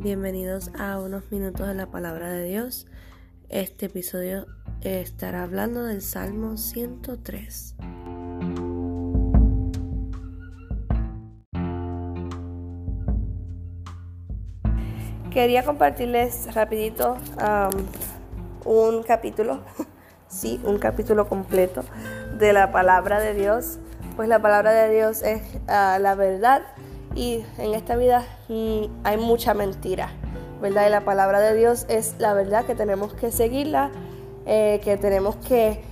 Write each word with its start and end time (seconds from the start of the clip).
Bienvenidos 0.00 0.70
a 0.78 1.00
unos 1.00 1.28
minutos 1.32 1.66
de 1.66 1.74
la 1.74 1.86
palabra 1.86 2.30
de 2.30 2.44
Dios. 2.44 2.86
Este 3.48 3.86
episodio 3.86 4.46
estará 4.80 5.42
hablando 5.42 5.82
del 5.82 6.02
Salmo 6.02 6.56
103. 6.56 7.74
Quería 15.32 15.64
compartirles 15.64 16.54
rapidito 16.54 17.16
un 18.64 19.02
capítulo, 19.02 19.64
sí, 20.28 20.60
un 20.62 20.78
capítulo 20.78 21.28
completo 21.28 21.82
de 22.38 22.52
la 22.52 22.70
palabra 22.70 23.18
de 23.18 23.34
Dios. 23.34 23.80
Pues 24.14 24.28
la 24.28 24.40
palabra 24.40 24.70
de 24.70 24.94
Dios 24.94 25.22
es 25.22 25.42
ah, 25.66 25.98
la 26.00 26.14
verdad 26.14 26.62
y 27.14 27.44
en 27.58 27.74
esta 27.74 27.96
vida 27.96 28.24
hay 29.04 29.16
mucha 29.16 29.54
mentira, 29.54 30.10
¿verdad? 30.60 30.86
Y 30.86 30.90
la 30.90 31.04
palabra 31.04 31.40
de 31.40 31.56
Dios 31.56 31.86
es 31.88 32.14
la 32.18 32.34
verdad 32.34 32.64
que 32.64 32.74
tenemos 32.74 33.12
que 33.14 33.30
seguirla, 33.32 33.90
eh, 34.46 34.80
que 34.84 34.96
tenemos 34.96 35.36
que 35.36 35.82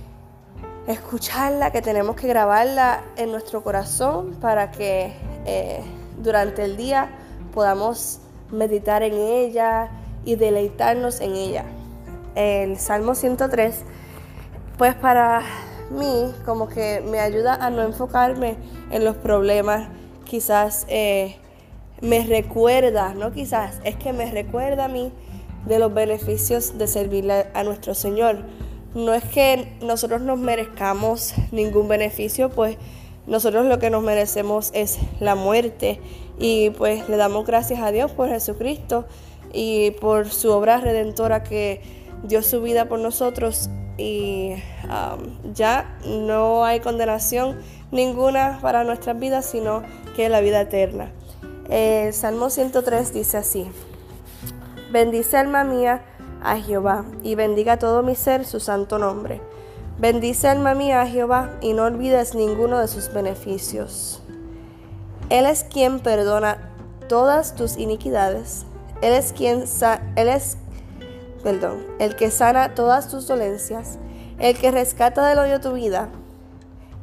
escucharla, 0.87 1.71
que 1.71 1.81
tenemos 1.81 2.15
que 2.15 2.27
grabarla 2.27 3.01
en 3.17 3.31
nuestro 3.31 3.63
corazón 3.63 4.37
para 4.39 4.71
que 4.71 5.13
eh, 5.45 5.81
durante 6.21 6.63
el 6.63 6.77
día 6.77 7.09
podamos 7.53 8.19
meditar 8.51 9.03
en 9.03 9.13
ella 9.13 9.89
y 10.23 10.35
deleitarnos 10.35 11.19
en 11.19 11.35
ella. 11.35 11.65
El 12.35 12.77
Salmo 12.77 13.15
103, 13.15 13.83
pues 14.77 14.95
para 14.95 15.41
mí 15.89 16.33
como 16.45 16.67
que 16.67 17.03
me 17.05 17.19
ayuda 17.19 17.55
a 17.55 17.69
no 17.69 17.81
enfocarme 17.81 18.57
en 18.91 19.03
los 19.03 19.15
problemas 19.17 19.89
quizás 20.27 20.85
eh, 20.89 21.35
me 22.01 22.25
recuerda, 22.25 23.13
no 23.13 23.31
quizás, 23.31 23.79
es 23.83 23.95
que 23.95 24.13
me 24.13 24.29
recuerda 24.29 24.85
a 24.85 24.87
mí 24.87 25.11
de 25.65 25.79
los 25.79 25.93
beneficios 25.93 26.77
de 26.77 26.87
servirle 26.87 27.47
a 27.53 27.63
nuestro 27.63 27.95
Señor. 27.95 28.43
No 28.93 29.13
es 29.13 29.23
que 29.23 29.73
nosotros 29.81 30.21
nos 30.21 30.39
merezcamos 30.39 31.33
ningún 31.51 31.87
beneficio, 31.87 32.49
pues 32.49 32.77
nosotros 33.25 33.65
lo 33.65 33.79
que 33.79 33.89
nos 33.89 34.03
merecemos 34.03 34.71
es 34.73 34.97
la 35.19 35.35
muerte. 35.35 35.99
Y 36.39 36.69
pues 36.71 37.09
le 37.09 37.17
damos 37.17 37.45
gracias 37.45 37.81
a 37.81 37.91
Dios 37.91 38.11
por 38.11 38.29
Jesucristo 38.29 39.05
y 39.53 39.91
por 39.91 40.29
su 40.29 40.51
obra 40.51 40.77
redentora 40.77 41.43
que 41.43 41.81
dio 42.23 42.41
su 42.43 42.61
vida 42.61 42.85
por 42.85 42.99
nosotros 42.99 43.69
y 43.97 44.53
um, 44.85 45.53
ya 45.53 45.97
no 46.05 46.63
hay 46.63 46.79
condenación 46.79 47.59
ninguna 47.91 48.59
para 48.61 48.83
nuestras 48.83 49.19
vidas, 49.19 49.45
sino 49.45 49.83
que 50.15 50.29
la 50.29 50.41
vida 50.41 50.61
eterna. 50.61 51.11
El 51.69 52.13
Salmo 52.13 52.49
103 52.49 53.13
dice 53.13 53.37
así, 53.37 53.67
bendice 54.91 55.37
alma 55.37 55.63
mía 55.63 56.03
a 56.41 56.57
Jehová 56.57 57.05
y 57.23 57.35
bendiga 57.35 57.77
todo 57.77 58.03
mi 58.03 58.15
ser 58.15 58.45
su 58.45 58.59
santo 58.59 58.99
nombre. 58.99 59.41
Bendice 59.99 60.47
alma 60.47 60.75
mía 60.75 61.01
a 61.01 61.07
Jehová 61.07 61.57
y 61.59 61.73
no 61.73 61.83
olvides 61.83 62.35
ninguno 62.35 62.79
de 62.79 62.87
sus 62.87 63.11
beneficios. 63.11 64.21
Él 65.29 65.45
es 65.45 65.63
quien 65.63 65.99
perdona 65.99 66.71
todas 67.09 67.55
tus 67.55 67.77
iniquidades. 67.77 68.65
Él 69.01 69.13
es 69.13 69.33
quien 69.33 69.67
perdón, 71.43 71.85
el 71.99 72.15
que 72.15 72.31
sana 72.31 72.75
todas 72.75 73.09
tus 73.09 73.27
dolencias, 73.27 73.97
el 74.39 74.57
que 74.57 74.71
rescata 74.71 75.27
del 75.27 75.39
odio 75.39 75.59
tu 75.59 75.73
vida 75.73 76.09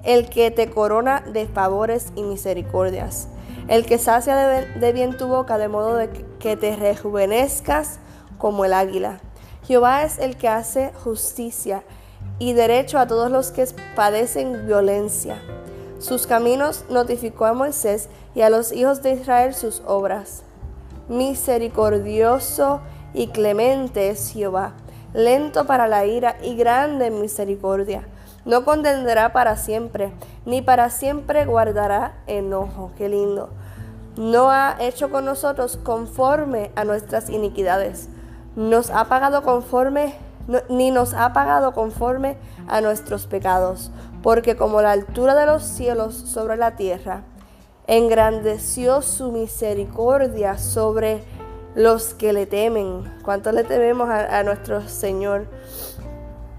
el 0.05 0.29
que 0.29 0.51
te 0.51 0.71
corona 0.71 1.21
de 1.21 1.47
favores 1.47 2.13
y 2.15 2.23
misericordias, 2.23 3.29
el 3.69 3.87
que 3.87 3.99
sacia 3.99 4.37
de, 4.37 4.93
bien 4.93 5.17
tu 5.17 5.27
boca 5.27 5.59
de 5.59 5.69
modo 5.69 5.97
de 5.97 6.11
que 6.39 6.57
te 6.57 6.77
rejuvenezcas 6.77 7.99
como 8.39 8.65
el 8.65 8.75
águila. 8.75 9.21
Jehová 9.67 10.05
es 10.05 10.19
el 10.19 10.37
que 10.37 10.49
hace 10.49 10.93
justicia 11.03 11.83
y 12.39 12.53
derecho 12.53 12.99
a 12.99 13.07
todos 13.07 13.31
los 13.31 13.51
que 13.51 13.67
padecen 13.97 14.67
violencia. 14.67 15.41
Sus 15.99 16.27
caminos 16.27 16.85
notificó 16.91 17.47
a 17.47 17.55
Moisés 17.55 18.11
y 18.35 18.43
a 18.43 18.51
los 18.51 18.73
hijos 18.73 19.03
de 19.03 19.13
Israel 19.13 19.55
sus 19.55 19.83
obras. 19.87 20.43
Misericordioso 21.09 22.83
y 23.15 23.29
clemente 23.29 24.11
es 24.11 24.33
Jehová, 24.33 24.75
lento 25.15 25.67
para 25.67 25.89
la 25.89 26.05
ira 26.05 26.37
y 26.43 26.57
grande 26.57 27.07
en 27.07 27.21
misericordia 27.21 28.07
no 28.45 28.65
condenará 28.65 29.33
para 29.33 29.57
siempre, 29.57 30.13
ni 30.45 30.61
para 30.61 30.91
siempre 30.91 31.47
guardará 31.47 32.15
enojo. 32.27 32.93
Qué 32.97 33.09
lindo. 33.09 33.49
No 34.17 34.51
ha 34.51 34.77
hecho 34.81 35.11
con 35.11 35.25
nosotros 35.25 35.79
conforme 35.83 36.71
a 36.77 36.85
nuestras 36.85 37.31
iniquidades. 37.31 38.09
Nos 38.55 38.91
ha 38.91 39.07
pagado 39.07 39.43
conforme, 39.43 40.15
ni 40.69 40.91
nos 40.91 41.15
ha 41.15 41.33
pagado 41.33 41.73
conforme 41.73 42.37
a 42.69 42.81
nuestros 42.81 43.27
pecados. 43.27 43.91
Porque 44.23 44.57
como 44.57 44.83
la 44.83 44.93
altura 44.93 45.35
de 45.35 45.47
los 45.47 45.63
cielos 45.63 46.15
sobre 46.15 46.57
la 46.57 46.77
tierra, 46.77 47.23
engrandeció 47.87 49.03
su 49.03 49.33
misericordia 49.33 50.59
sobre 50.59 51.25
los 51.75 52.15
que 52.15 52.33
le 52.33 52.47
temen. 52.47 53.13
¿Cuánto 53.23 53.53
le 53.53 53.65
tememos 53.65 54.09
a, 54.09 54.39
a 54.39 54.43
nuestro 54.43 54.89
Señor? 54.89 55.47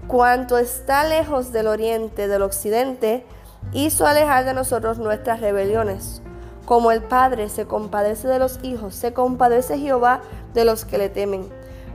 cuanto 0.06 0.56
está 0.58 1.04
lejos 1.04 1.52
del 1.52 1.66
oriente, 1.66 2.28
del 2.28 2.42
occidente, 2.42 3.24
hizo 3.72 4.06
alejar 4.06 4.44
de 4.44 4.54
nosotros 4.54 4.98
nuestras 4.98 5.40
rebeliones. 5.40 6.22
Como 6.64 6.92
el 6.92 7.02
Padre 7.02 7.48
se 7.48 7.66
compadece 7.66 8.28
de 8.28 8.38
los 8.38 8.58
hijos, 8.62 8.94
se 8.94 9.12
compadece 9.12 9.78
Jehová 9.78 10.20
de 10.54 10.64
los 10.64 10.84
que 10.84 10.98
le 10.98 11.08
temen, 11.08 11.48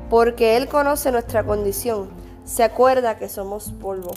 porque 0.10 0.58
Él 0.58 0.68
conoce 0.68 1.12
nuestra 1.12 1.44
condición, 1.44 2.10
se 2.46 2.64
acuerda 2.64 3.18
que 3.18 3.30
somos 3.30 3.72
polvo. 3.72 4.12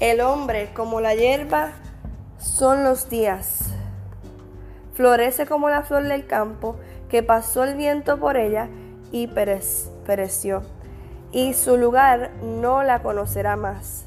El 0.00 0.20
hombre, 0.20 0.70
como 0.74 1.00
la 1.00 1.14
hierba, 1.14 1.72
son 2.38 2.84
los 2.84 3.08
días. 3.08 3.67
Florece 4.98 5.46
como 5.46 5.70
la 5.70 5.84
flor 5.84 6.02
del 6.02 6.26
campo, 6.26 6.74
que 7.08 7.22
pasó 7.22 7.62
el 7.62 7.76
viento 7.76 8.18
por 8.18 8.36
ella 8.36 8.68
y 9.12 9.28
pereció 9.28 10.64
y 11.30 11.54
su 11.54 11.76
lugar 11.76 12.32
no 12.42 12.82
la 12.82 13.00
conocerá 13.00 13.54
más. 13.54 14.06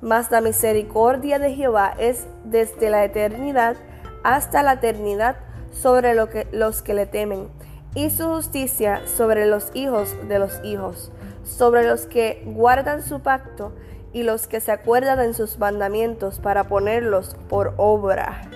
Mas 0.00 0.30
la 0.30 0.40
misericordia 0.40 1.38
de 1.38 1.54
Jehová 1.54 1.92
es 1.98 2.26
desde 2.44 2.88
la 2.88 3.04
eternidad 3.04 3.76
hasta 4.22 4.62
la 4.62 4.74
eternidad 4.74 5.36
sobre 5.72 6.14
los 6.14 6.82
que 6.82 6.94
le 6.94 7.04
temen, 7.04 7.50
y 7.94 8.08
su 8.08 8.28
justicia 8.28 9.02
sobre 9.06 9.44
los 9.44 9.70
hijos 9.74 10.16
de 10.26 10.38
los 10.38 10.58
hijos, 10.64 11.12
sobre 11.44 11.86
los 11.86 12.06
que 12.06 12.42
guardan 12.46 13.02
su 13.02 13.20
pacto 13.20 13.74
y 14.14 14.22
los 14.22 14.46
que 14.46 14.60
se 14.60 14.72
acuerdan 14.72 15.20
en 15.20 15.34
sus 15.34 15.58
mandamientos 15.58 16.38
para 16.38 16.64
ponerlos 16.64 17.36
por 17.50 17.74
obra. 17.76 18.48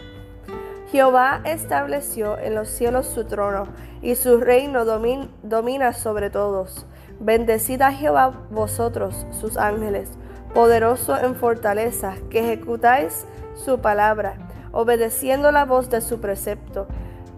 Jehová 0.92 1.40
estableció 1.46 2.38
en 2.38 2.54
los 2.54 2.68
cielos 2.68 3.06
su 3.06 3.24
trono, 3.24 3.66
y 4.02 4.14
su 4.14 4.38
reino 4.38 4.84
domina 4.84 5.92
sobre 5.94 6.28
todos. 6.28 6.84
Bendecid 7.18 7.80
Jehová 7.98 8.46
vosotros, 8.50 9.26
sus 9.30 9.56
ángeles, 9.56 10.10
poderoso 10.52 11.16
en 11.16 11.34
fortaleza, 11.34 12.16
que 12.28 12.40
ejecutáis 12.40 13.24
su 13.54 13.78
palabra, 13.78 14.34
obedeciendo 14.70 15.50
la 15.50 15.64
voz 15.64 15.88
de 15.88 16.02
su 16.02 16.20
precepto. 16.20 16.86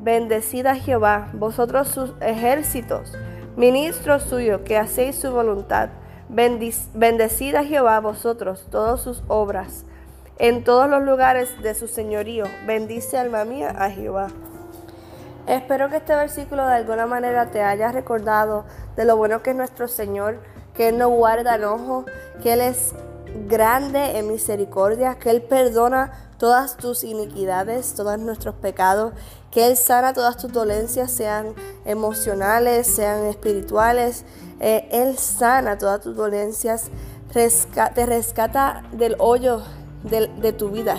Bendecid 0.00 0.66
Jehová, 0.84 1.30
vosotros 1.32 1.86
sus 1.86 2.12
ejércitos, 2.20 3.12
ministros 3.56 4.24
suyos, 4.24 4.62
que 4.62 4.78
hacéis 4.78 5.14
su 5.14 5.30
voluntad. 5.30 5.90
bendecid 6.28 7.54
a 7.54 7.62
Jehová, 7.62 8.00
vosotros, 8.00 8.66
todas 8.68 9.00
sus 9.00 9.22
obras. 9.28 9.84
En 10.38 10.64
todos 10.64 10.90
los 10.90 11.02
lugares 11.04 11.62
de 11.62 11.74
su 11.74 11.86
señorío, 11.86 12.46
bendice 12.66 13.16
alma 13.16 13.44
mía 13.44 13.72
a 13.78 13.88
Jehová. 13.88 14.28
Espero 15.46 15.88
que 15.90 15.98
este 15.98 16.16
versículo 16.16 16.66
de 16.66 16.74
alguna 16.74 17.06
manera 17.06 17.52
te 17.52 17.62
haya 17.62 17.92
recordado 17.92 18.64
de 18.96 19.04
lo 19.04 19.16
bueno 19.16 19.42
que 19.42 19.50
es 19.50 19.56
nuestro 19.56 19.86
Señor, 19.86 20.40
que 20.74 20.88
Él 20.88 20.98
no 20.98 21.08
guarda 21.08 21.54
enojo, 21.54 22.04
que 22.42 22.54
Él 22.54 22.62
es 22.62 22.94
grande 23.46 24.18
en 24.18 24.26
misericordia, 24.26 25.14
que 25.20 25.30
Él 25.30 25.40
perdona 25.42 26.12
todas 26.36 26.76
tus 26.78 27.04
iniquidades, 27.04 27.94
todos 27.94 28.18
nuestros 28.18 28.56
pecados, 28.56 29.12
que 29.52 29.68
Él 29.68 29.76
sana 29.76 30.14
todas 30.14 30.36
tus 30.36 30.50
dolencias, 30.50 31.12
sean 31.12 31.54
emocionales, 31.84 32.88
sean 32.88 33.26
espirituales. 33.26 34.24
Eh, 34.58 34.88
él 34.90 35.18
sana 35.18 35.78
todas 35.78 36.00
tus 36.00 36.16
dolencias, 36.16 36.90
te 37.32 38.06
rescata 38.06 38.84
del 38.92 39.16
hoyo 39.18 39.62
de, 40.04 40.52
tu 40.52 40.68
vida, 40.68 40.96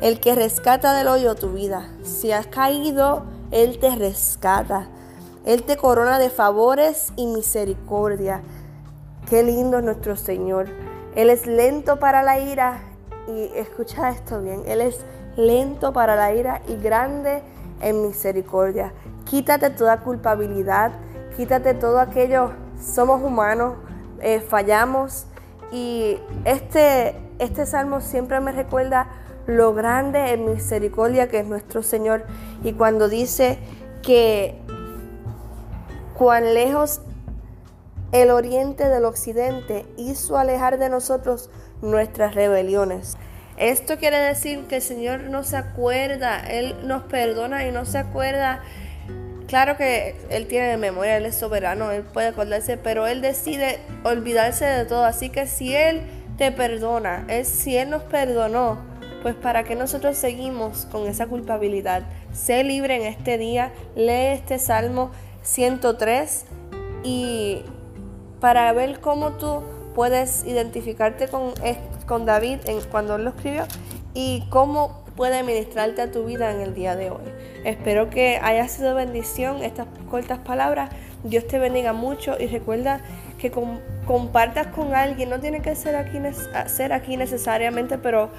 el 0.00 0.20
que 0.20 0.34
rescata 0.34 0.94
del 0.94 1.08
hoyo 1.08 1.34
tu 1.34 1.52
vida. 1.52 1.88
Si 2.02 2.32
has 2.32 2.46
caído, 2.46 3.24
él 3.50 3.78
te 3.78 3.94
rescata. 3.94 4.88
Él 5.44 5.64
te 5.64 5.76
corona 5.76 6.18
de 6.18 6.30
favores 6.30 7.12
y 7.16 7.26
misericordia. 7.26 8.42
Qué 9.28 9.42
lindo 9.42 9.78
es 9.78 9.84
nuestro 9.84 10.16
Señor. 10.16 10.68
Él 11.14 11.30
es 11.30 11.46
lento 11.46 11.98
para 11.98 12.22
la 12.22 12.38
ira. 12.38 12.80
Y 13.28 13.56
escucha 13.58 14.10
esto 14.10 14.40
bien. 14.40 14.62
Él 14.66 14.80
es 14.80 15.00
lento 15.36 15.92
para 15.92 16.16
la 16.16 16.34
ira 16.34 16.62
y 16.68 16.76
grande 16.76 17.42
en 17.80 18.02
misericordia. 18.02 18.92
Quítate 19.28 19.70
toda 19.70 20.00
culpabilidad, 20.00 20.92
quítate 21.36 21.74
todo 21.74 22.00
aquello, 22.00 22.52
somos 22.80 23.22
humanos, 23.22 23.74
eh, 24.20 24.40
fallamos 24.40 25.26
y 25.72 26.18
este, 26.44 27.16
este 27.38 27.66
salmo 27.66 28.00
siempre 28.00 28.38
me 28.40 28.52
recuerda 28.52 29.08
lo 29.46 29.74
grande 29.74 30.32
en 30.32 30.44
misericordia 30.44 31.28
que 31.28 31.40
es 31.40 31.46
nuestro 31.46 31.82
Señor 31.82 32.24
y 32.62 32.74
cuando 32.74 33.08
dice 33.08 33.58
que 34.02 34.60
cuán 36.14 36.54
lejos 36.54 37.00
el 38.12 38.30
oriente 38.30 38.88
del 38.88 39.06
occidente 39.06 39.86
hizo 39.96 40.36
alejar 40.36 40.78
de 40.78 40.90
nosotros 40.90 41.50
nuestras 41.80 42.34
rebeliones. 42.34 43.16
Esto 43.56 43.96
quiere 43.98 44.18
decir 44.18 44.66
que 44.66 44.76
el 44.76 44.82
Señor 44.82 45.20
no 45.24 45.44
se 45.44 45.56
acuerda, 45.56 46.40
Él 46.40 46.76
nos 46.84 47.02
perdona 47.04 47.66
y 47.66 47.72
no 47.72 47.84
se 47.84 47.98
acuerda. 47.98 48.62
Claro 49.52 49.76
que 49.76 50.16
Él 50.30 50.46
tiene 50.46 50.78
memoria, 50.78 51.18
Él 51.18 51.26
es 51.26 51.34
soberano, 51.34 51.90
Él 51.90 52.04
puede 52.04 52.28
acordarse, 52.28 52.78
pero 52.78 53.06
Él 53.06 53.20
decide 53.20 53.80
olvidarse 54.02 54.64
de 54.64 54.86
todo. 54.86 55.04
Así 55.04 55.28
que 55.28 55.46
si 55.46 55.76
Él 55.76 56.00
te 56.38 56.52
perdona, 56.52 57.26
es 57.28 57.48
si 57.48 57.76
Él 57.76 57.90
nos 57.90 58.02
perdonó, 58.02 58.78
pues 59.22 59.34
para 59.34 59.62
que 59.62 59.76
nosotros 59.76 60.16
seguimos 60.16 60.86
con 60.86 61.06
esa 61.06 61.26
culpabilidad. 61.26 62.04
Sé 62.32 62.64
libre 62.64 62.96
en 62.96 63.02
este 63.02 63.36
día, 63.36 63.74
lee 63.94 64.32
este 64.32 64.58
Salmo 64.58 65.10
103 65.42 66.46
y 67.04 67.62
para 68.40 68.72
ver 68.72 69.00
cómo 69.00 69.32
tú 69.32 69.62
puedes 69.94 70.46
identificarte 70.46 71.28
con, 71.28 71.52
con 72.06 72.24
David 72.24 72.60
cuando 72.90 73.16
él 73.16 73.24
lo 73.24 73.30
escribió 73.32 73.66
y 74.14 74.44
cómo 74.50 75.02
puede 75.16 75.42
ministrarte 75.42 76.02
a 76.02 76.10
tu 76.10 76.24
vida 76.24 76.50
en 76.50 76.60
el 76.60 76.74
día 76.74 76.96
de 76.96 77.10
hoy. 77.10 77.24
Espero 77.64 78.10
que 78.10 78.38
haya 78.42 78.66
sido 78.68 78.94
bendición 78.94 79.62
estas 79.62 79.86
cortas 80.10 80.38
palabras. 80.38 80.90
Dios 81.24 81.46
te 81.46 81.58
bendiga 81.58 81.92
mucho 81.92 82.36
y 82.38 82.46
recuerda 82.46 83.00
que 83.38 83.52
compartas 84.06 84.68
con 84.68 84.94
alguien, 84.94 85.30
no 85.30 85.40
tiene 85.40 85.62
que 85.62 85.74
ser 85.74 85.96
aquí, 85.96 86.18
aquí 86.90 87.16
necesariamente, 87.16 87.98
pero 87.98 88.30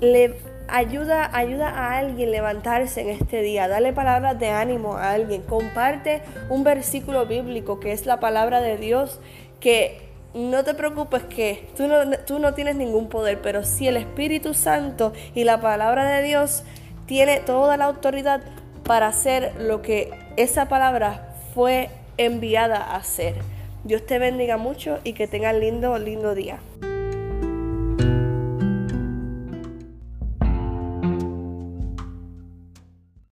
le 0.00 0.36
ayuda, 0.68 1.30
ayuda 1.32 1.68
a 1.68 1.98
alguien 1.98 2.30
levantarse 2.30 3.00
en 3.02 3.10
este 3.10 3.42
día, 3.42 3.68
dale 3.68 3.92
palabras 3.92 4.38
de 4.38 4.50
ánimo 4.50 4.96
a 4.96 5.12
alguien, 5.12 5.42
comparte 5.42 6.22
un 6.48 6.64
versículo 6.64 7.26
bíblico 7.26 7.80
que 7.80 7.92
es 7.92 8.06
la 8.06 8.20
palabra 8.20 8.60
de 8.60 8.76
Dios, 8.76 9.20
que 9.60 10.05
no 10.36 10.64
te 10.64 10.74
preocupes 10.74 11.22
que 11.22 11.66
tú 11.76 11.88
no, 11.88 11.96
tú 12.26 12.38
no 12.38 12.52
tienes 12.52 12.76
ningún 12.76 13.08
poder, 13.08 13.40
pero 13.40 13.64
si 13.64 13.88
el 13.88 13.96
Espíritu 13.96 14.52
Santo 14.52 15.14
y 15.34 15.44
la 15.44 15.60
palabra 15.60 16.06
de 16.08 16.22
Dios 16.22 16.62
tiene 17.06 17.40
toda 17.40 17.78
la 17.78 17.86
autoridad 17.86 18.42
para 18.84 19.08
hacer 19.08 19.54
lo 19.58 19.80
que 19.80 20.10
esa 20.36 20.68
palabra 20.68 21.34
fue 21.54 21.88
enviada 22.18 22.76
a 22.76 22.96
hacer. 22.96 23.36
Dios 23.84 24.04
te 24.04 24.18
bendiga 24.18 24.58
mucho 24.58 24.98
y 25.04 25.14
que 25.14 25.26
tengas 25.26 25.54
lindo, 25.54 25.98
lindo 25.98 26.34
día. 26.34 26.58